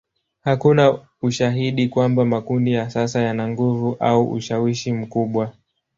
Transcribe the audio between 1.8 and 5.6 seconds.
kwamba makundi ya sasa yana nguvu au ushawishi mkubwa.